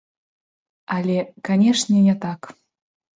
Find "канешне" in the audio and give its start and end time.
1.49-1.97